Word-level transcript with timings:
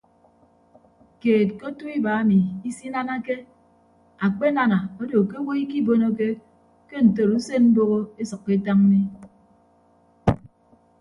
Keed 1.19 1.47
ke 1.57 1.63
otu 1.69 1.85
iba 1.97 2.11
emi 2.23 2.39
isinanake 2.69 3.35
akpenana 4.25 4.77
odo 5.01 5.17
ke 5.29 5.35
owo 5.41 5.53
ikibonoke 5.63 6.27
ke 6.87 6.95
ntoro 7.05 7.33
usen 7.39 7.63
mboho 7.71 7.97
esʌkkọ 8.21 8.49
etañ 8.57 8.79
mi. 8.89 8.99